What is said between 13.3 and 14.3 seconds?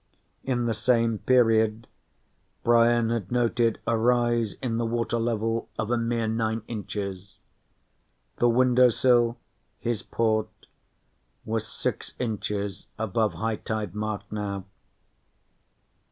high tide mark